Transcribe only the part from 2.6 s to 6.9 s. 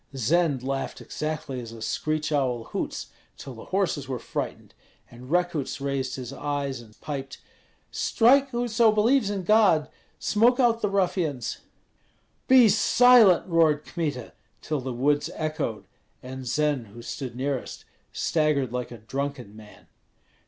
hoots, till the horses were frightened; and Rekuts raised his eyes